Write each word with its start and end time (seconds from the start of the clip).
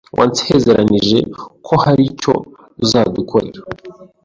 Wansezeranije 0.17 1.17
ko 1.65 1.73
hari 1.83 2.03
icyo 2.11 2.33
uzadukorera. 2.83 3.61